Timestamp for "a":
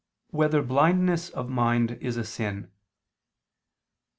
2.17-2.23